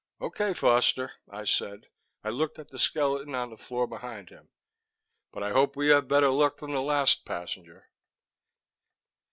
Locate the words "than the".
6.57-6.81